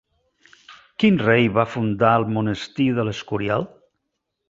Quin 1.03 1.19
rei 1.27 1.45
va 1.59 1.67
fundar 1.75 2.17
el 2.23 2.27
monestir 2.39 2.91
de 3.01 3.09
l'Escorial? 3.11 3.73